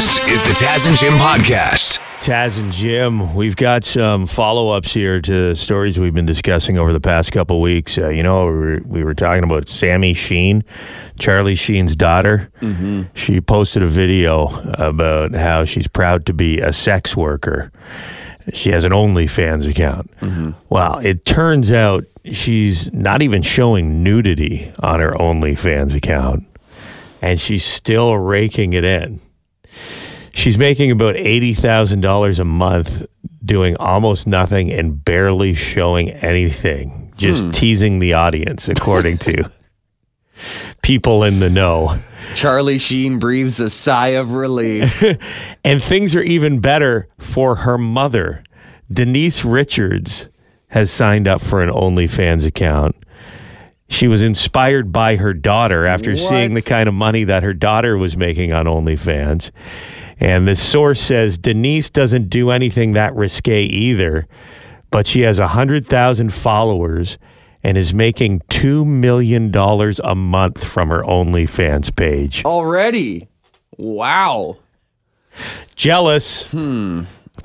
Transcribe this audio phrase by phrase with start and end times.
[0.00, 1.98] This is the Taz and Jim podcast.
[2.20, 6.94] Taz and Jim, we've got some follow ups here to stories we've been discussing over
[6.94, 7.98] the past couple weeks.
[7.98, 10.64] Uh, you know, we were, we were talking about Sami Sheen,
[11.18, 12.50] Charlie Sheen's daughter.
[12.62, 13.14] Mm-hmm.
[13.14, 14.46] She posted a video
[14.78, 17.70] about how she's proud to be a sex worker.
[18.54, 20.10] She has an OnlyFans account.
[20.22, 20.52] Mm-hmm.
[20.70, 26.46] Well, it turns out she's not even showing nudity on her OnlyFans account,
[27.20, 29.20] and she's still raking it in.
[30.32, 33.06] She's making about $80,000 a month
[33.44, 37.50] doing almost nothing and barely showing anything, just Hmm.
[37.50, 39.50] teasing the audience, according to
[40.82, 41.98] people in the know.
[42.34, 45.02] Charlie Sheen breathes a sigh of relief.
[45.64, 48.42] And things are even better for her mother.
[48.92, 50.26] Denise Richards
[50.68, 52.96] has signed up for an OnlyFans account.
[53.90, 57.98] She was inspired by her daughter after seeing the kind of money that her daughter
[57.98, 59.50] was making on OnlyFans.
[60.20, 64.28] And the source says Denise doesn't do anything that risque either,
[64.92, 67.18] but she has 100,000 followers
[67.64, 72.44] and is making $2 million a month from her OnlyFans page.
[72.44, 73.28] Already.
[73.76, 74.58] Wow.
[75.74, 76.44] Jealous.
[76.44, 77.02] Hmm.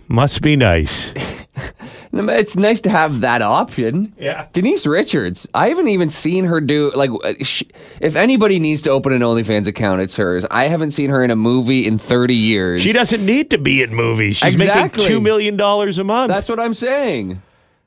[0.07, 1.11] Must be nice.
[2.17, 4.13] It's nice to have that option.
[4.17, 4.47] Yeah.
[4.53, 5.47] Denise Richards.
[5.53, 7.09] I haven't even seen her do like.
[7.23, 7.63] uh, sh
[7.99, 10.45] if anybody needs to open an OnlyFans account, it's hers.
[10.49, 12.81] I haven't seen her in a movie in 30 years.
[12.81, 14.37] She doesn't need to be in movies.
[14.37, 15.03] She's Exactly.
[15.03, 16.29] making $2 million a month.
[16.31, 17.41] That's what I'm saying.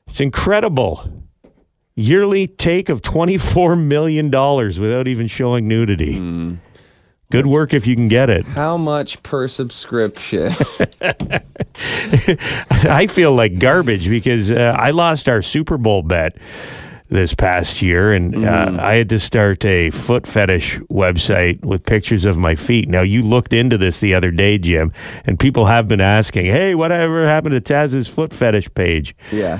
[0.07, 1.09] it's incredible.
[1.95, 6.17] Yearly take of $24 million without even showing nudity.
[6.17, 6.55] Hmm.
[7.31, 8.43] Good work if you can get it.
[8.45, 10.51] How much per subscription?
[12.71, 16.37] I feel like garbage because uh, I lost our Super Bowl bet
[17.09, 22.25] this past year, and uh, I had to start a foot fetish website with pictures
[22.25, 22.89] of my feet.
[22.89, 24.91] Now, you looked into this the other day, Jim,
[25.25, 29.15] and people have been asking, hey, whatever happened to Taz's foot fetish page?
[29.31, 29.59] yeah.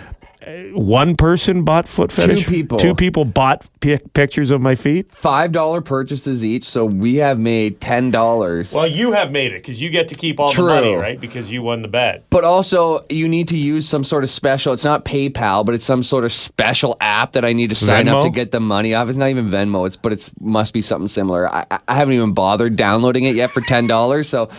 [0.73, 2.43] One person bought foot fetish?
[2.45, 2.77] Two people.
[2.79, 5.11] Two people bought pic- pictures of my feet?
[5.11, 8.73] Five dollar purchases each, so we have made ten dollars.
[8.73, 10.65] Well, you have made it because you get to keep all True.
[10.67, 11.19] the money, right?
[11.19, 12.25] Because you won the bet.
[12.29, 14.73] But also, you need to use some sort of special.
[14.73, 18.07] It's not PayPal, but it's some sort of special app that I need to sign
[18.07, 19.09] up to get the money off.
[19.09, 19.85] It's not even Venmo.
[19.87, 21.51] It's but it's must be something similar.
[21.53, 24.29] I, I- I haven't even bothered downloading it yet for ten dollars.
[24.29, 24.49] So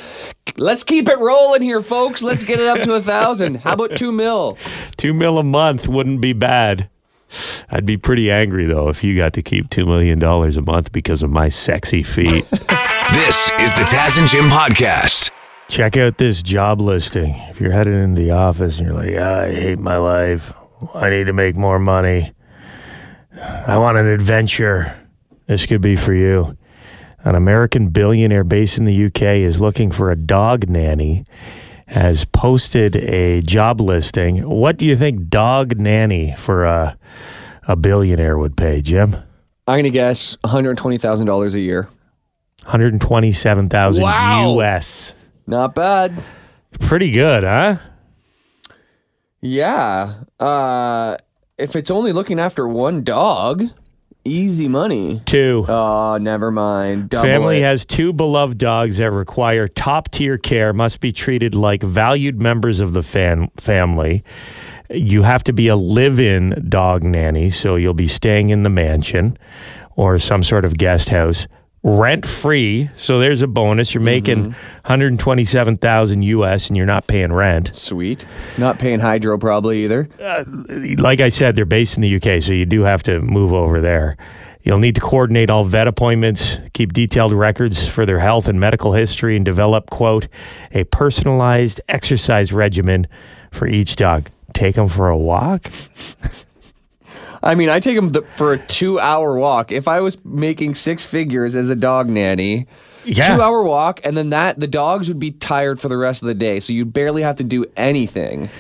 [0.57, 2.23] let's keep it rolling here, folks.
[2.23, 3.57] Let's get it up to a thousand.
[3.57, 4.59] How about two mil?
[4.97, 6.89] Two mil a month wouldn't be bad.
[7.71, 10.91] I'd be pretty angry though if you got to keep two million dollars a month
[10.91, 12.47] because of my sexy feet.
[13.13, 15.33] This is the Taz and Jim podcast.
[15.69, 17.35] Check out this job listing.
[17.49, 20.53] If you're headed into the office and you're like, "Ah, I hate my life.
[20.95, 22.33] I need to make more money.
[23.37, 24.97] I want an adventure.
[25.49, 26.57] This could be for you.
[27.25, 31.25] An American billionaire based in the UK is looking for a dog nanny.
[31.91, 34.49] Has posted a job listing.
[34.49, 36.97] What do you think dog nanny for a
[37.67, 39.17] a billionaire would pay, Jim?
[39.67, 41.89] I'm guess hundred twenty thousand dollars a year.
[42.63, 44.59] 127,000 Wow.
[44.61, 45.15] US.
[45.47, 46.23] Not bad.
[46.79, 47.79] Pretty good, huh?
[49.41, 50.15] Yeah.
[50.39, 51.17] Uh,
[51.59, 53.65] if it's only looking after one dog,
[54.25, 55.23] easy money.
[55.27, 55.65] Two.
[55.69, 57.11] Oh, never mind.
[57.11, 57.63] Double Family it.
[57.63, 62.81] has two beloved dogs that require top tier care, must be treated like valued members
[62.81, 64.25] of the fan- family.
[64.91, 68.71] You have to be a live in dog nanny, so you'll be staying in the
[68.71, 69.39] mansion
[69.97, 71.47] or some sort of guest house.
[71.83, 73.95] Rent free, so there's a bonus.
[73.95, 74.05] You're mm-hmm.
[74.05, 74.43] making
[74.85, 77.75] 127,000 US and you're not paying rent.
[77.75, 78.27] Sweet.
[78.59, 80.09] Not paying hydro probably either.
[80.23, 80.45] Uh,
[80.99, 83.81] like I said, they're based in the UK, so you do have to move over
[83.81, 84.19] there.
[84.63, 88.93] You'll need to coordinate all vet appointments, keep detailed records for their health and medical
[88.93, 90.29] history, and develop, quote,
[90.73, 93.07] a personalized exercise regimen
[93.53, 94.29] for each dog.
[94.53, 95.71] Take them for a walk?
[97.43, 99.73] I mean, I take them for a two-hour walk.
[99.73, 102.67] If I was making six figures as a dog nanny,
[103.05, 103.35] Yeah.
[103.35, 106.35] two-hour walk, and then that the dogs would be tired for the rest of the
[106.35, 108.51] day, so you'd barely have to do anything.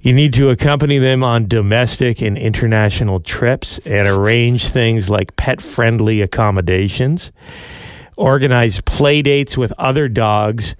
[0.00, 5.60] You need to accompany them on domestic and international trips and arrange things like pet
[5.60, 7.30] friendly accommodations,
[8.16, 10.74] organize play dates with other dogs,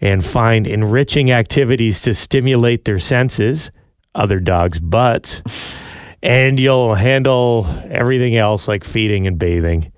[0.00, 3.70] and find enriching activities to stimulate their senses,
[4.14, 5.42] other dogs' butts,
[6.26, 9.92] and you'll handle everything else like feeding and bathing.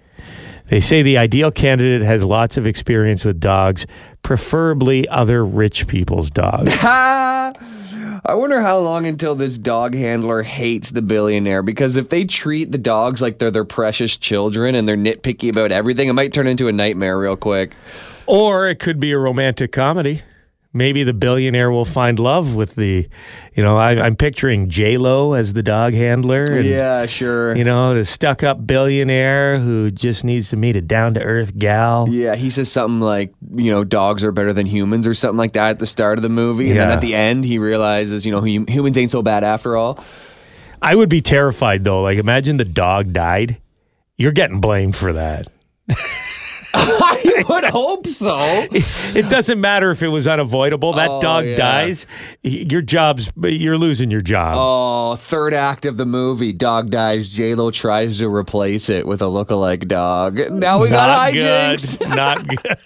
[0.68, 3.86] They say the ideal candidate has lots of experience with dogs,
[4.22, 6.70] preferably other rich people's dogs.
[6.74, 7.52] Ha!
[8.26, 12.72] I wonder how long until this dog handler hates the billionaire because if they treat
[12.72, 16.46] the dogs like they're their precious children and they're nitpicky about everything, it might turn
[16.46, 17.74] into a nightmare real quick.
[18.26, 20.22] Or it could be a romantic comedy.
[20.74, 23.08] Maybe the billionaire will find love with the,
[23.54, 26.44] you know, I, I'm picturing J Lo as the dog handler.
[26.44, 27.56] And, yeah, sure.
[27.56, 31.56] You know, the stuck up billionaire who just needs to meet a down to earth
[31.56, 32.06] gal.
[32.10, 35.54] Yeah, he says something like, you know, dogs are better than humans or something like
[35.54, 36.70] that at the start of the movie.
[36.70, 39.74] And then at the end, he realizes, you know, hum- humans ain't so bad after
[39.74, 40.04] all.
[40.82, 42.02] I would be terrified though.
[42.02, 43.56] Like, imagine the dog died.
[44.18, 45.48] You're getting blamed for that.
[46.74, 48.36] I would hope so.
[48.70, 50.92] It doesn't matter if it was unavoidable.
[50.92, 51.56] That Oh, dog yeah.
[51.56, 52.06] dies.
[52.42, 54.56] Your job's, you're losing your job.
[54.58, 56.52] Oh, third act of the movie.
[56.52, 57.28] Dog dies.
[57.30, 60.38] J Lo tries to replace it with a lookalike dog.
[60.52, 61.98] Now we got Not hijinks.
[61.98, 62.08] good.
[62.16, 62.76] Not good.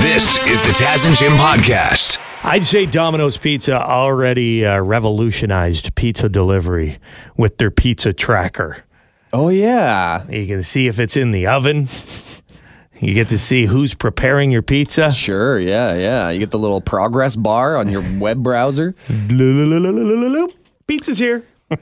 [0.00, 2.18] This is the Taz and Jim podcast.
[2.42, 6.98] I'd say Domino's Pizza already uh, revolutionized pizza delivery
[7.36, 8.84] with their pizza tracker.
[9.32, 11.88] Oh yeah, You can see if it's in the oven.
[13.00, 15.12] You get to see who's preparing your pizza.
[15.12, 15.58] sure.
[15.58, 16.30] Yeah, yeah.
[16.30, 18.94] You get the little progress bar on your web browser.
[20.86, 21.44] Pizza's here.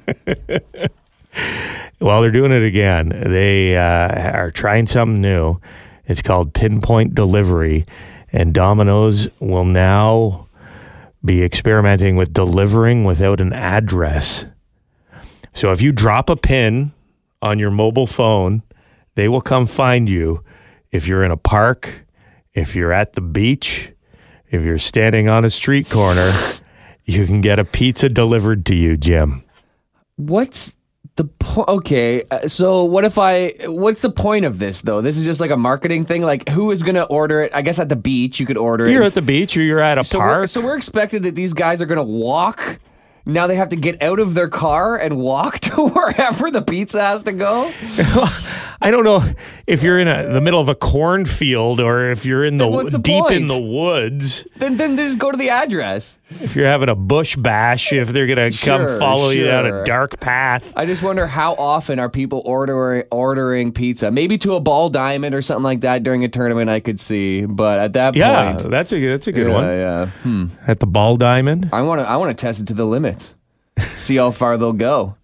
[2.00, 3.11] well, they're doing it again.
[3.11, 5.61] They uh, are trying something new.
[6.06, 7.87] It's called pinpoint delivery,
[8.32, 10.49] and Domino's will now
[11.25, 14.44] be experimenting with delivering without an address.
[15.55, 16.93] So if you drop a pin
[17.40, 18.62] on your mobile phone,
[19.14, 20.43] they will come find you.
[20.94, 22.06] If you're in a park,
[22.52, 23.91] if you're at the beach,
[24.49, 26.32] if you're standing on a street corner,
[27.05, 29.43] you can get a pizza delivered to you, Jim.
[30.14, 30.76] What's
[31.17, 31.69] the point?
[31.69, 33.55] Okay, uh, so what if I?
[33.64, 35.00] What's the point of this though?
[35.00, 36.23] This is just like a marketing thing.
[36.23, 37.52] Like, who is gonna order it?
[37.52, 38.93] I guess at the beach you could order it.
[38.93, 40.49] You're at the beach or you're at a so we're, park.
[40.49, 42.79] so we're expected that these guys are gonna walk.
[43.26, 47.00] Now they have to get out of their car and walk to wherever the pizza
[47.00, 47.73] has to go.
[48.82, 49.25] I don't know
[49.67, 52.99] if you're in a, the middle of a cornfield or if you're in the, the
[52.99, 54.44] deep in the woods.
[54.56, 56.19] Then, then just go to the address.
[56.41, 59.85] If you're having a bush bash, if they're gonna Sure, come follow you down a
[59.85, 60.73] dark path.
[60.77, 64.11] I just wonder how often are people ordering ordering pizza?
[64.11, 66.69] Maybe to a ball diamond or something like that during a tournament.
[66.69, 69.65] I could see, but at that Yeah, point, that's a that's a good yeah, one.
[69.67, 70.47] Yeah, hmm.
[70.67, 71.70] At the Ball Diamond.
[71.73, 73.13] I want to I want to test it to the limit.
[73.97, 75.17] See how far they'll go.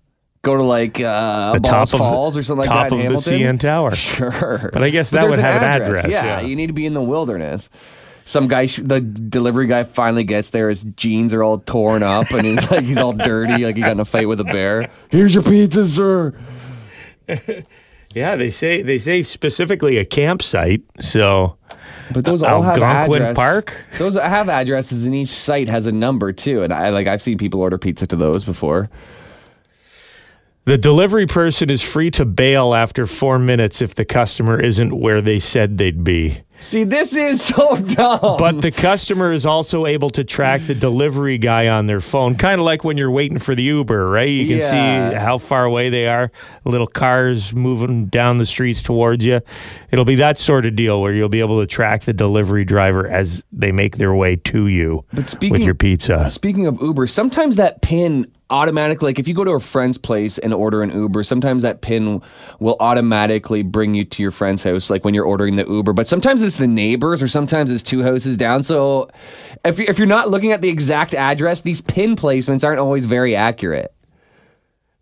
[0.42, 2.96] Go to like uh, The Balls top of the- Falls or something top that.
[2.98, 3.94] in of the CN Tower.
[3.94, 6.40] Sure, But I guess that would have an address, Yeah, yeah.
[6.40, 7.68] you need to be in the wilderness.
[8.24, 10.68] Some guy, sh- the delivery guy, finally gets there.
[10.68, 13.92] His jeans are all torn up, and he's like, he's all dirty, like he got
[13.92, 14.90] in a fight with a bear.
[15.10, 16.34] Here's your pizza, sir.
[18.12, 20.82] Yeah, they say they say specifically a campsite.
[20.98, 21.56] So
[22.12, 23.74] But those all have Algonquin address- Park?
[23.98, 26.62] Those have addresses, and each site has a number too.
[26.62, 28.90] And I like I've seen people order pizza to those before.
[30.66, 35.20] the delivery person is free to bail after four minutes if the customer isn't where
[35.20, 36.42] they said they'd be.
[36.60, 38.36] See, this is so dumb.
[38.38, 42.60] But the customer is also able to track the delivery guy on their phone, kind
[42.60, 44.28] of like when you're waiting for the Uber, right?
[44.28, 46.30] You can see how far away they are,
[46.64, 49.40] little cars moving down the streets towards you.
[49.90, 53.08] It'll be that sort of deal where you'll be able to track the delivery driver
[53.08, 56.28] as they make their way to you But speaking- with your pizza.
[56.30, 60.38] Speaking of Uber, sometimes that pin automatically, like if you go to a friend's place
[60.38, 62.20] and order an Uber, sometimes that pin
[62.58, 65.92] will automatically bring you to your friend's house, like when you're ordering the Uber.
[65.92, 68.62] But sometimes it's the neighbors or sometimes it's two houses down.
[68.62, 69.10] So
[69.64, 73.34] if, if you're not looking at the exact address, these pin placements aren't always very
[73.34, 73.94] accurate.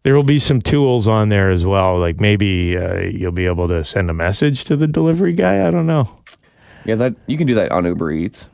[0.05, 1.99] There will be some tools on there as well.
[1.99, 5.67] Like maybe uh, you'll be able to send a message to the delivery guy.
[5.67, 6.09] I don't know.
[6.85, 8.47] Yeah, that you can do that on Uber Eats.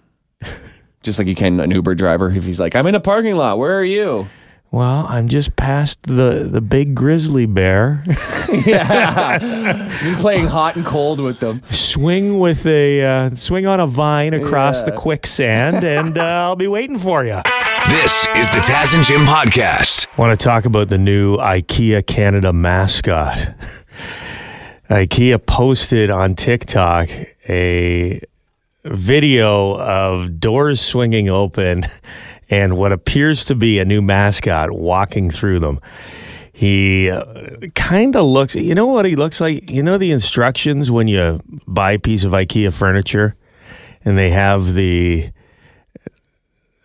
[1.02, 3.58] Just like you can an Uber driver if he's like, I'm in a parking lot.
[3.58, 4.26] Where are you?
[4.74, 8.02] Well, I'm just past the, the big grizzly bear.
[8.66, 11.62] yeah, You're playing hot and cold with them.
[11.70, 16.66] swing with a uh, swing on a vine across the quicksand, and uh, I'll be
[16.66, 17.40] waiting for you.
[17.88, 20.08] This is the Taz and Jim podcast.
[20.12, 23.54] I Want to talk about the new IKEA Canada mascot?
[24.90, 27.10] IKEA posted on TikTok
[27.48, 28.20] a
[28.84, 31.86] video of doors swinging open
[32.50, 35.80] and what appears to be a new mascot walking through them.
[36.52, 37.24] He uh,
[37.74, 39.68] kind of looks, you know what he looks like?
[39.68, 43.34] You know the instructions when you buy a piece of IKEA furniture
[44.04, 45.30] and they have the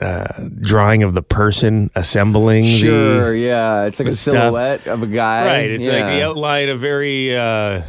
[0.01, 3.83] uh, drawing of the person assembling the Sure, yeah.
[3.83, 4.33] It's like a stuff.
[4.33, 5.45] silhouette of a guy.
[5.45, 5.69] Right.
[5.71, 7.81] It's like the outline of very, uh,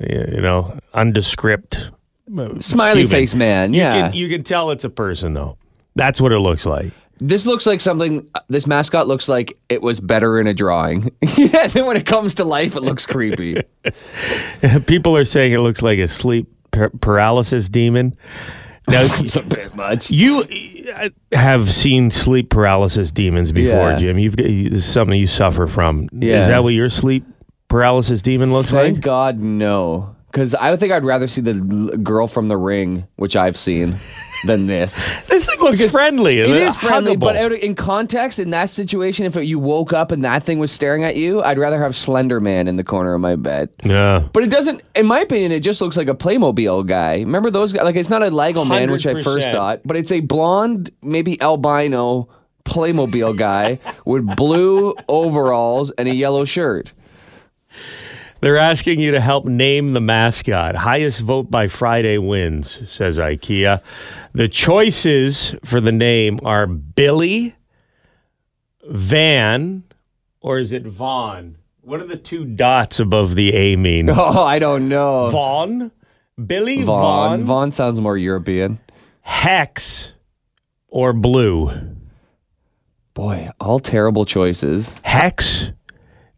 [0.00, 1.90] you know, undescript
[2.36, 3.10] uh, smiley human.
[3.10, 3.74] face man.
[3.74, 3.92] You Yeah.
[4.10, 5.58] can you can tell it's a person though.
[5.94, 6.92] That's what it looks like.
[7.20, 8.26] this looks like something.
[8.48, 11.10] This mascot looks like it was better in a drawing.
[11.36, 11.68] yeah.
[11.68, 13.62] Then when it comes to life, it looks creepy.
[14.86, 18.16] People are saying it looks like a sleep par- paralysis demon.
[18.88, 20.10] Now, It's a bit much.
[20.10, 20.44] you
[20.94, 23.96] uh, have seen sleep paralysis demons before, Yeah.
[23.98, 24.18] Jim.
[24.18, 26.08] You've this is something you suffer from.
[26.12, 26.42] Yeah.
[26.42, 27.24] Is that what your sleep
[27.68, 28.92] paralysis demon looks Thank like?
[28.94, 30.14] Thank God, no.
[30.30, 31.54] Because I would think I'd rather see the
[32.02, 33.96] girl from the ring, which I've seen,
[34.46, 35.02] than this.
[35.28, 36.40] This thing looks friendly.
[36.40, 37.20] It is friendly, huggable.
[37.20, 40.58] but out of, in context, in that situation, if you woke up and that thing
[40.58, 43.70] was staring at you, I'd rather have Slender Man in the corner of my bed.
[43.84, 44.28] yeah.
[44.32, 47.16] But it doesn't, in my opinion, it just looks like a Playmobil guy.
[47.18, 47.84] Remember those guys?
[47.84, 51.40] Like, it's not a Lego man, which I first thought, but it's a blonde, maybe
[51.40, 52.28] albino
[52.64, 56.92] Playmobil guy with blue overalls and a yellow shirt.
[58.44, 60.74] They're asking you to help name the mascot.
[60.74, 63.80] Highest vote by Friday wins, says IKEA.
[64.34, 67.56] The choices for the name are Billy,
[68.86, 69.84] Van,
[70.42, 71.56] or is it Vaughn?
[71.80, 74.10] What are the two dots above the A mean?
[74.14, 75.30] Oh, I don't know.
[75.30, 75.90] Vaughn,
[76.46, 77.00] Billy Vaughn.
[77.40, 78.78] Vaughn, Vaughn sounds more European.
[79.22, 80.12] Hex,
[80.88, 81.70] or Blue.
[83.14, 84.94] Boy, all terrible choices.
[85.02, 85.70] Hex.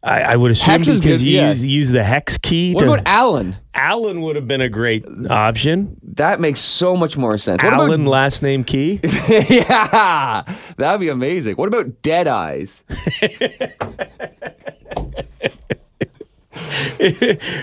[0.07, 1.49] I, I would assume Hex is because good, you yeah.
[1.49, 2.75] use, use the hex key.
[2.75, 3.57] What to, about Alan?
[3.75, 5.97] Alan would have been a great option.
[6.15, 7.63] That makes so much more sense.
[7.63, 9.01] What Alan about last name key.
[9.29, 10.45] yeah,
[10.77, 11.57] that'd be amazing.
[11.57, 12.85] What about Dead Eyes?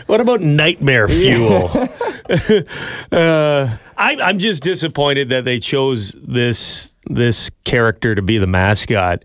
[0.06, 1.66] What about nightmare fuel?
[3.12, 9.24] uh, I, I'm just disappointed that they chose this this character to be the mascot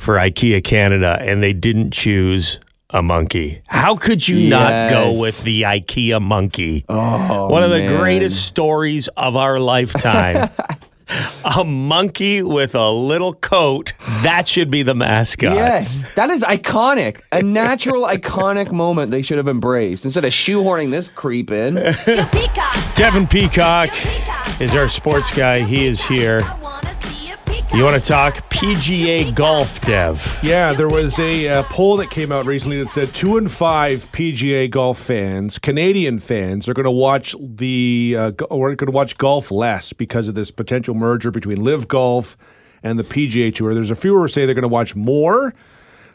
[0.00, 3.62] for IKEA Canada, and they didn't choose a monkey.
[3.66, 6.84] How could you not go with the IKEA monkey?
[6.88, 7.98] Oh, One of the man.
[8.00, 10.50] greatest stories of our lifetime.
[11.44, 13.92] a monkey with a little coat.
[14.22, 15.54] That should be the mascot.
[15.54, 17.20] Yes, that is iconic.
[17.30, 21.74] A natural, iconic moment they should have embraced instead of shoehorning this creep in.
[22.94, 23.90] Devin Peacock
[24.60, 25.60] is our sports guy.
[25.60, 26.40] He is here.
[27.72, 30.40] You want to talk PGA golf, Dev?
[30.42, 34.10] Yeah, there was a uh, poll that came out recently that said two in five
[34.10, 39.16] PGA golf fans, Canadian fans, are going to watch the uh, or going to watch
[39.18, 42.36] golf less because of this potential merger between LIV Golf
[42.82, 43.72] and the PGA Tour.
[43.72, 45.54] There's a few who say they're going to watch more,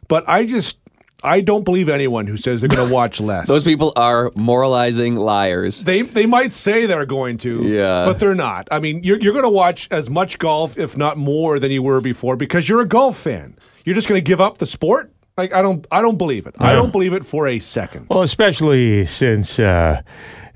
[0.10, 0.78] but I just
[1.26, 3.48] I don't believe anyone who says they're going to watch less.
[3.48, 5.84] Those people are moralizing liars.
[5.84, 8.06] They they might say they're going to, Yeah.
[8.06, 8.68] but they're not.
[8.72, 11.84] I mean, you're you're going to watch as much golf, if not more, than you
[11.84, 13.58] were before because you're a golf fan.
[13.84, 15.12] You're just going to give up the sport.
[15.38, 16.56] Like I don't I don't believe it.
[16.60, 18.08] I don't believe it for a second.
[18.10, 20.02] Well, especially since uh,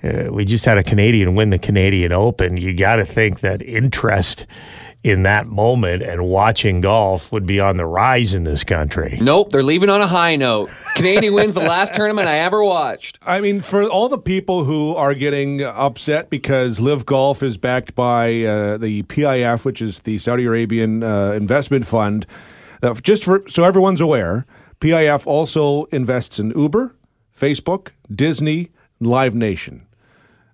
[0.02, 3.62] uh, we just had a Canadian win the Canadian Open, you got to think that
[3.62, 4.46] interest
[5.04, 9.18] in that moment and watching golf would be on the rise in this country.
[9.22, 10.70] Nope, they're leaving on a high note.
[10.96, 13.18] Canadian wins the last tournament I ever watched.
[13.22, 17.96] I mean, for all the people who are getting upset because LIV Golf is backed
[17.96, 22.26] by uh, the PIF, which is the Saudi Arabian uh, investment fund,
[22.84, 24.46] uh, just for so everyone's aware,
[24.82, 26.94] PIF also invests in Uber,
[27.38, 29.86] Facebook, Disney, Live Nation,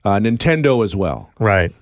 [0.05, 1.29] uh, Nintendo as well.
[1.39, 1.73] Right.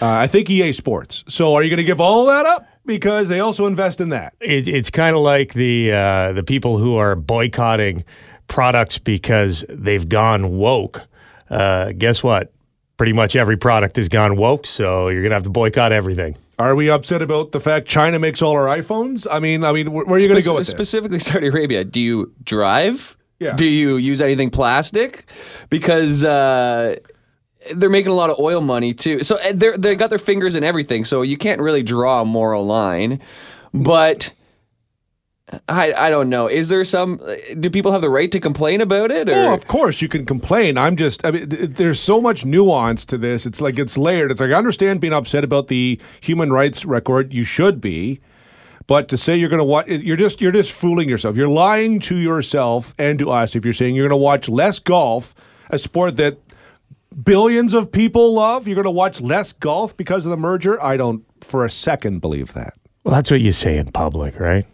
[0.00, 1.24] Uh, I think EA Sports.
[1.28, 4.08] So are you going to give all of that up because they also invest in
[4.10, 4.34] that?
[4.40, 8.04] It, it's kind of like the uh, the people who are boycotting
[8.48, 11.02] products because they've gone woke.
[11.50, 12.52] Uh, guess what?
[12.96, 16.36] Pretty much every product has gone woke, so you're gonna have to boycott everything.
[16.58, 19.26] Are we upset about the fact China makes all our iPhones?
[19.28, 20.68] I mean, I mean, where, where are you going to go with this?
[20.68, 21.82] Specifically, Saudi Arabia.
[21.82, 23.16] Do you drive?
[23.40, 23.54] Yeah.
[23.54, 25.24] Do you use anything plastic?
[25.70, 26.96] Because uh,
[27.74, 29.22] they're making a lot of oil money too.
[29.22, 31.04] So uh, they they got their fingers in everything.
[31.04, 33.20] So you can't really draw a moral line.
[33.72, 34.32] But
[35.68, 36.46] I I don't know.
[36.48, 37.20] Is there some?
[37.60, 39.28] Do people have the right to complain about it?
[39.28, 40.78] Or Oh, of course you can complain.
[40.78, 43.44] I'm just, I mean, th- there's so much nuance to this.
[43.44, 44.30] It's like it's layered.
[44.30, 47.32] It's like I understand being upset about the human rights record.
[47.34, 48.20] You should be,
[48.86, 51.36] but to say you're going to watch, you're just you're just fooling yourself.
[51.36, 54.78] You're lying to yourself and to us if you're saying you're going to watch less
[54.78, 55.34] golf,
[55.70, 56.38] a sport that
[57.12, 58.66] billions of people love.
[58.66, 60.82] You're going to watch less golf because of the merger.
[60.82, 62.74] I don't for a second believe that.
[63.04, 64.66] Well, that's what you say in public, right?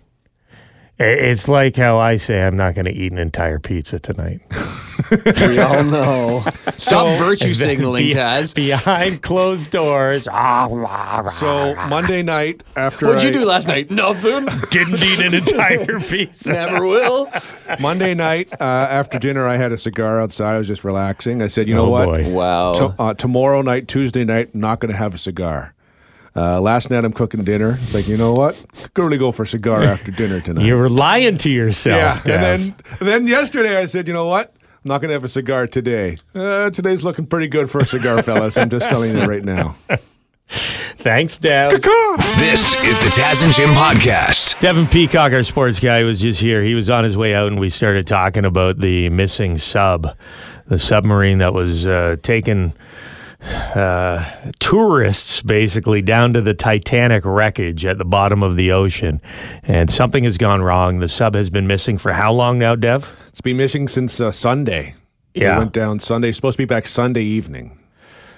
[1.01, 4.41] I- It's like how I say I'm not going to eat an entire pizza tonight.
[5.41, 6.45] we all know.
[6.77, 8.53] Stop virtue signaling, Be- Taz.
[8.55, 10.27] Behind closed doors.
[11.31, 13.91] So Monday night after What'd you do last night?
[13.91, 14.47] Nothing.
[14.71, 16.53] Didn't eat an entire pizza.
[16.53, 17.31] Never will.
[17.81, 20.55] Monday night uh, after dinner, I had a cigar outside.
[20.55, 21.43] I was just relaxing.
[21.43, 22.07] I said, you know Oh, what?
[22.07, 22.29] boy.
[22.31, 22.73] Wow.
[22.75, 25.75] To- uh, tomorrow night, Tuesday night, I'm not going to have a cigar.
[26.39, 27.81] Uh, last night, I'm cooking dinner.
[27.83, 28.55] It's like, you know what?
[28.95, 30.65] Could really go for a cigar after dinner tonight.
[30.67, 32.33] You were lying to yourself, yeah.
[32.35, 34.55] And then, and then yesterday, I said, you know what?
[34.61, 36.17] I'm not going to have a cigar today.
[36.37, 38.57] Uh, today's looking pretty good for a cigar, fellas.
[38.57, 39.75] I'm just telling you right now.
[40.99, 41.71] Thanks, Dev.
[41.73, 44.61] This is the Taz and Jim podcast.
[44.61, 46.63] Devin Peacock, our sports guy, was just here.
[46.63, 50.17] He was on his way out, and we started talking about the missing sub,
[50.69, 52.73] the submarine that was uh, taking
[53.41, 54.25] uh,
[54.59, 59.21] tourists basically down to the Titanic wreckage at the bottom of the ocean.
[59.63, 60.99] And something has gone wrong.
[60.99, 63.11] The sub has been missing for how long now, Dev?
[63.29, 64.95] It's been missing since uh, Sunday.
[65.35, 65.57] Yeah.
[65.57, 66.33] It went down Sunday.
[66.33, 67.79] Supposed to be back Sunday evening.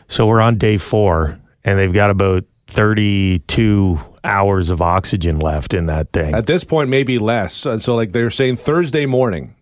[0.08, 5.86] So we're on day four, and they've got about 32 hours of oxygen left in
[5.86, 6.34] that thing.
[6.34, 7.54] At this point, maybe less.
[7.54, 9.54] So, like, they're saying Thursday morning.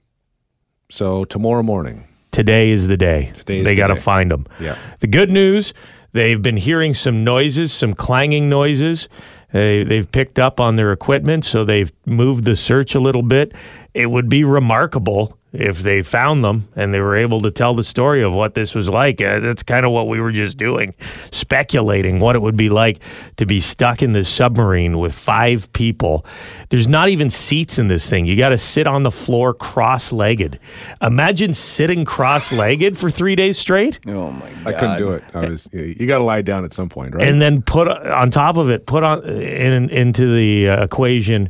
[0.90, 2.08] So, tomorrow morning.
[2.38, 3.32] Today is the day.
[3.34, 4.46] Today they the got to find them.
[4.60, 4.78] Yeah.
[5.00, 5.74] The good news,
[6.12, 9.08] they've been hearing some noises, some clanging noises.
[9.52, 13.54] They, they've picked up on their equipment, so they've moved the search a little bit.
[13.92, 17.84] It would be remarkable if they found them and they were able to tell the
[17.84, 19.20] story of what this was like.
[19.20, 20.94] Uh, that's kind of what we were just doing,
[21.30, 23.00] speculating what it would be like
[23.36, 26.26] to be stuck in this submarine with five people.
[26.68, 28.26] There's not even seats in this thing.
[28.26, 30.58] You got to sit on the floor cross legged.
[31.00, 34.00] Imagine sitting cross legged for three days straight.
[34.06, 34.66] Oh my god.
[34.66, 35.24] I couldn't do it.
[35.34, 35.68] I was.
[35.72, 37.26] You got to lie down at some point, right?
[37.26, 41.48] and then put on top of it, put on in, into the uh, equation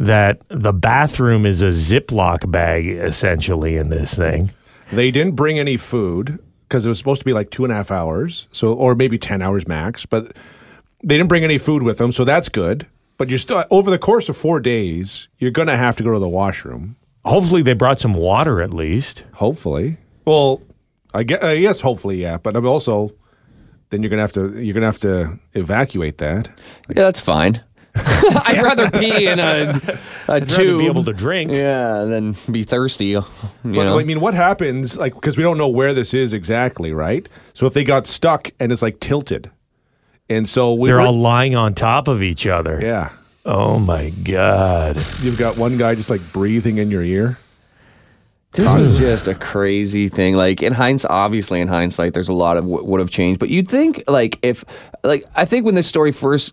[0.00, 4.50] that the bathroom is a Ziploc bag essentially in this thing.
[4.90, 7.76] They didn't bring any food because it was supposed to be like two and a
[7.76, 10.06] half hours, so or maybe ten hours max.
[10.06, 10.36] But
[11.04, 12.86] they didn't bring any food with them, so that's good.
[13.18, 16.18] But you're still over the course of four days, you're gonna have to go to
[16.18, 16.96] the washroom.
[17.26, 19.24] Hopefully, they brought some water at least.
[19.34, 20.62] Hopefully, well,
[21.12, 22.38] I guess, uh, yes, hopefully, yeah.
[22.38, 23.12] But I'm also
[23.90, 26.48] then you're gonna have to you're gonna have to evacuate that.
[26.88, 27.62] Yeah, that's fine.
[28.46, 29.42] I'd rather pee in a,
[30.28, 30.78] a I'd rather tube.
[30.80, 31.52] be able to drink.
[31.52, 33.06] Yeah, than be thirsty.
[33.06, 33.24] You
[33.62, 33.98] But know.
[33.98, 37.28] I mean, what happens like because we don't know where this is exactly, right?
[37.54, 39.50] So if they got stuck and it's like tilted,
[40.28, 42.78] and so we They're would- all lying on top of each other.
[42.82, 43.10] yeah.
[43.46, 44.96] Oh my god!
[45.22, 47.38] You've got one guy just like breathing in your ear.
[48.52, 50.34] This was just a crazy thing.
[50.34, 53.38] Like in hindsight, obviously in hindsight, there's a lot of what would have changed.
[53.38, 54.64] But you'd think, like, if,
[55.04, 56.52] like, I think when this story first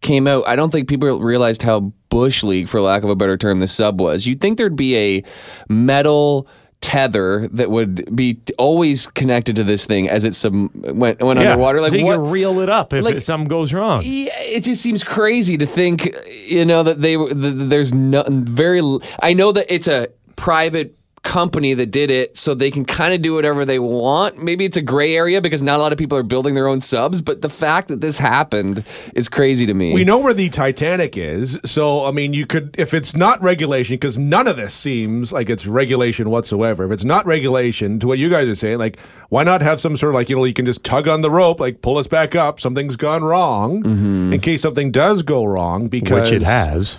[0.00, 3.36] came out, I don't think people realized how bush league, for lack of a better
[3.36, 4.26] term, the sub was.
[4.26, 5.24] You'd think there'd be a
[5.68, 6.46] metal
[6.80, 11.50] tether that would be always connected to this thing as it sub- went, went Yeah,
[11.50, 11.80] underwater.
[11.80, 12.14] Like so you what?
[12.14, 14.02] can reel it up if like- something goes wrong.
[14.04, 16.14] Yeah, it just seems crazy to think,
[16.46, 18.80] you know, that they were- there's no very.
[19.22, 20.94] I know that it's a private
[21.28, 24.42] company that did it, so they can kind of do whatever they want.
[24.42, 26.80] Maybe it's a gray area because not a lot of people are building their own
[26.80, 27.20] subs.
[27.20, 29.92] But the fact that this happened is crazy to me.
[29.92, 33.94] We know where the Titanic is, so I mean, you could if it's not regulation
[33.94, 36.84] because none of this seems like it's regulation whatsoever.
[36.86, 39.96] If it's not regulation, to what you guys are saying, like why not have some
[39.96, 42.06] sort of like you know you can just tug on the rope, like pull us
[42.06, 42.58] back up.
[42.58, 43.84] Something's gone wrong
[44.32, 46.96] in case something does go wrong because which it has,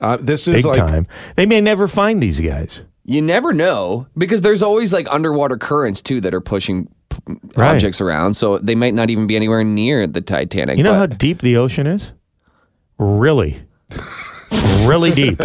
[0.00, 1.06] Uh, this is big like time.
[1.36, 2.82] They may never find these guys.
[3.04, 7.18] You never know because there's always like underwater currents too that are pushing p-
[7.56, 7.74] Right.
[7.74, 10.78] objects around, so they might not even be anywhere near the Titanic.
[10.78, 12.12] You know how but- deep the ocean is?
[12.98, 13.60] Really,
[14.86, 15.40] really deep.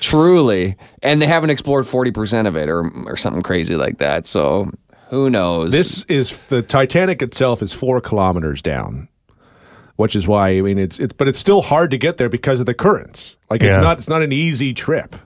[0.00, 0.76] Truly.
[1.02, 4.26] And they haven't explored 40% of it or, or something crazy like that.
[4.26, 4.70] So
[5.10, 5.72] who knows?
[5.72, 9.08] This is the Titanic itself is four kilometers down,
[9.96, 12.60] which is why I mean it's it's but it's still hard to get there because
[12.60, 13.36] of the currents.
[13.50, 13.82] Like it's Yeah.
[13.82, 15.16] not it's not an easy trip.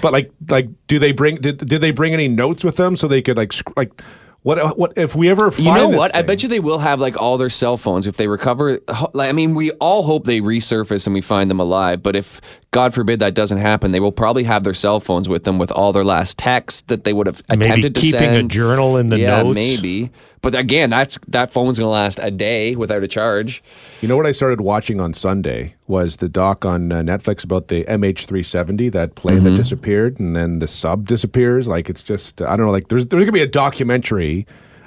[0.00, 3.08] But like like do they bring did, did they bring any notes with them so
[3.08, 4.02] they could like sc- like
[4.46, 6.14] what what if we ever find you know this what?
[6.14, 8.78] I bet you they will have like all their cell phones if they recover.
[9.12, 12.00] Like, I mean, we all hope they resurface and we find them alive.
[12.00, 15.42] But if God forbid that doesn't happen, they will probably have their cell phones with
[15.44, 18.42] them with all their last texts that they would have Maybe attempted to keeping a
[18.44, 19.54] journal in the yeah, notes.
[19.56, 20.10] maybe.
[20.42, 23.64] But again, that's that phone's gonna last a day without a charge.
[24.00, 27.66] You know what I started watching on Sunday was the doc on uh, Netflix about
[27.68, 29.44] the MH370, that plane Mm-hmm.
[29.46, 31.66] that disappeared, and then the sub disappears.
[31.66, 32.70] Like it's just I don't know.
[32.72, 34.35] Like there's there's gonna be a documentary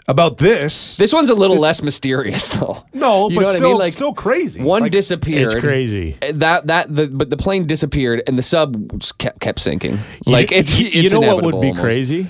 [0.08, 0.98] about this.
[0.98, 2.84] This one's a little less mysterious, though.
[2.94, 3.80] No, you but know what still- I mean?
[3.80, 4.62] Like still crazy.
[4.62, 5.52] One Like, disappeared.
[5.54, 6.18] It's crazy.
[6.22, 10.00] Uh, that that the but the plane disappeared and the sub kept kept sinking.
[10.26, 11.80] Like you, it's, you, it's you know what would be almost.
[11.82, 12.28] crazy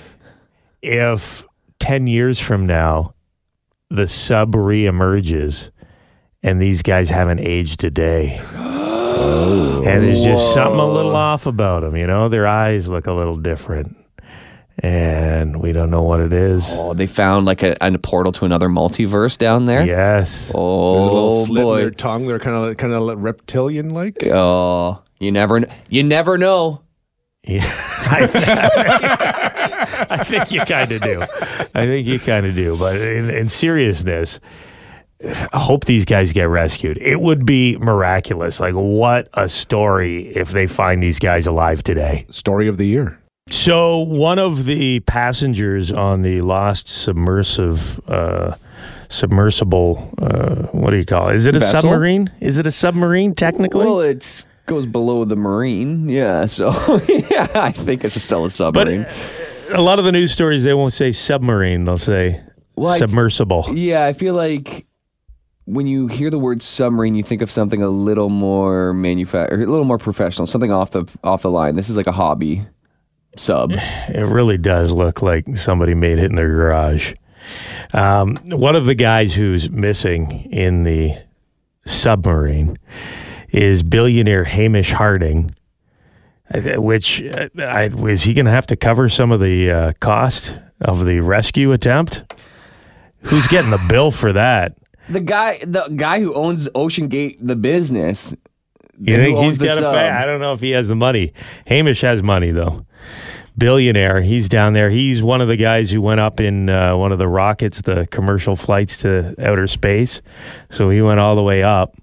[0.82, 1.42] if
[1.80, 3.14] 10 years from now
[3.90, 5.70] the sub reemerges
[6.42, 11.80] and these guys haven't aged a day and there's just something a little off about
[11.82, 13.94] them you know their eyes look a little different
[14.82, 18.44] and we don't know what it is Oh, they found like a, a portal to
[18.44, 19.84] another multiverse down there.
[19.84, 21.78] yes Oh There's a little slit in boy.
[21.80, 22.26] their tongue.
[22.26, 24.24] They're kind of kind of reptilian like.
[24.26, 26.82] Oh, you never you never know.
[27.44, 27.64] Yeah.
[30.10, 31.22] I think you kind of do.
[31.74, 32.76] I think you kind of do.
[32.76, 34.40] But in, in seriousness,
[35.24, 36.98] I hope these guys get rescued.
[36.98, 38.60] It would be miraculous.
[38.60, 42.26] Like, what a story if they find these guys alive today.
[42.30, 43.19] Story of the year.
[43.50, 48.54] So, one of the passengers on the lost submersive, uh,
[49.08, 51.36] submersible, uh, what do you call it?
[51.36, 51.80] Is it a Vessel?
[51.82, 52.30] submarine?
[52.40, 53.84] Is it a submarine technically?
[53.86, 56.08] Well, it goes below the marine.
[56.08, 56.46] Yeah.
[56.46, 56.68] So
[57.08, 59.00] yeah, I think it's still a but submarine.
[59.02, 59.10] uh,
[59.72, 61.84] a lot of the news stories, they won't say submarine.
[61.84, 62.40] They'll say
[62.76, 63.66] Well, I- submersible.
[63.74, 64.86] Yeah, I feel like
[65.64, 69.70] when you hear the word submarine, you think of something a little more manufactured, a
[69.70, 71.74] little more professional, something off the off the line.
[71.74, 72.64] This is like a hobby
[73.40, 73.72] sub.
[73.72, 77.14] It really does look like somebody made it in their garage.
[77.92, 81.16] Um, one of the guys who's missing in the
[81.86, 82.78] submarine
[83.50, 85.54] is billionaire Hamish Harding.
[86.54, 89.92] uh, Which uh, I, is he going to have to cover some of the uh,
[90.00, 92.34] cost of the rescue attempt?
[93.22, 94.76] Who's getting the bill for that?
[95.08, 98.34] The guy, the guy who owns OceanGate, the business.
[99.00, 99.94] You think he's got to sub.
[99.94, 100.08] pay?
[100.08, 101.32] I don't know if he has the money.
[101.66, 102.84] Hamish has money though.
[103.58, 104.20] Billionaire.
[104.20, 104.90] He's down there.
[104.90, 108.06] He's one of the guys who went up in uh, one of the rockets, the
[108.10, 110.22] commercial flights to outer space.
[110.70, 111.96] So he went all the way up,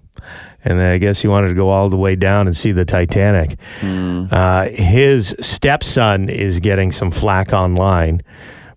[0.64, 2.84] and then I guess he wanted to go all the way down and see the
[2.84, 3.58] Titanic.
[3.82, 8.22] Uh, his stepson is getting some flack online.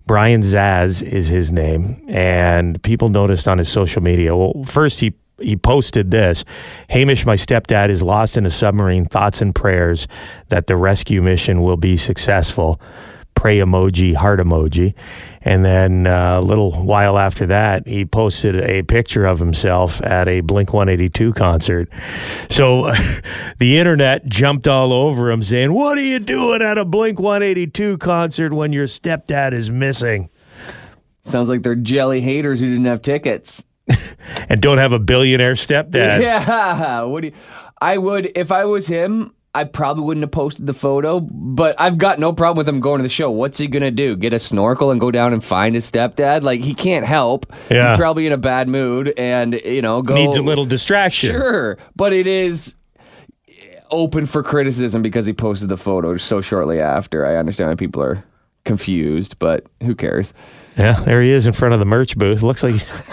[0.07, 4.35] Brian Szasz is his name, and people noticed on his social media.
[4.35, 6.43] Well, first he he posted this:
[6.89, 9.05] Hamish, my stepdad, is lost in a submarine.
[9.05, 10.07] Thoughts and prayers
[10.49, 12.81] that the rescue mission will be successful.
[13.33, 14.93] Pray emoji, heart emoji,
[15.41, 20.27] and then uh, a little while after that, he posted a picture of himself at
[20.27, 21.89] a Blink One Eighty Two concert.
[22.49, 22.93] So
[23.57, 27.41] the internet jumped all over him, saying, "What are you doing at a Blink One
[27.41, 30.29] Eighty Two concert when your stepdad is missing?"
[31.23, 33.63] Sounds like they're jelly haters who didn't have tickets.
[34.49, 36.21] and don't have a billionaire stepdad.
[36.21, 37.03] Yeah.
[37.03, 37.33] What do you,
[37.81, 39.33] I would if I was him.
[39.53, 42.99] I probably wouldn't have posted the photo, but I've got no problem with him going
[42.99, 43.29] to the show.
[43.31, 44.15] What's he gonna do?
[44.15, 46.43] Get a snorkel and go down and find his stepdad?
[46.43, 47.51] Like he can't help.
[47.69, 47.89] Yeah.
[47.89, 51.31] He's probably in a bad mood, and you know, go Needs a little distraction.
[51.31, 52.75] Sure, but it is
[53.89, 57.25] open for criticism because he posted the photo so shortly after.
[57.25, 58.23] I understand why people are
[58.63, 60.33] confused, but who cares?
[60.77, 62.41] Yeah, there he is in front of the merch booth.
[62.41, 63.03] Looks like he's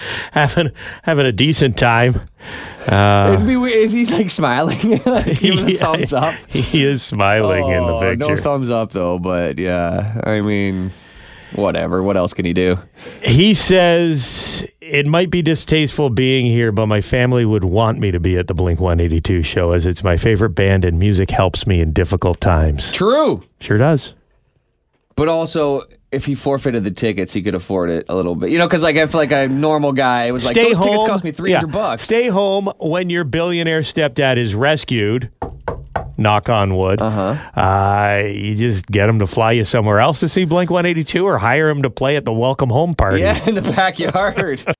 [0.32, 0.70] having
[1.02, 2.20] having a decent time.
[2.86, 3.82] Uh, It'd be weird.
[3.84, 5.00] Is he like smiling?
[5.06, 6.34] like, giving a yeah, thumbs up?
[6.48, 8.16] He is smiling in the Oh, picture.
[8.16, 10.20] No thumbs up though, but yeah.
[10.24, 10.92] I mean,
[11.52, 12.02] whatever.
[12.02, 12.78] What else can he do?
[13.22, 18.20] He says it might be distasteful being here, but my family would want me to
[18.20, 21.80] be at the Blink 182 show as it's my favorite band and music helps me
[21.80, 22.90] in difficult times.
[22.92, 23.42] True.
[23.60, 24.14] Sure does.
[25.16, 28.50] But also, if he forfeited the tickets, he could afford it a little bit.
[28.50, 30.86] You know, because like if like a normal guy it was like Stay those home.
[30.86, 31.72] tickets cost me three hundred Yeah.
[31.72, 32.02] bucks.
[32.02, 35.30] Stay home when your billionaire stepdad is rescued.
[36.16, 37.00] Knock on wood.
[37.00, 37.60] Uh-huh.
[37.60, 41.38] Uh, you just get him to fly you somewhere else to see Blink 182 or
[41.38, 43.20] hire him to play at the welcome home party.
[43.20, 44.64] yeah, in the backyard.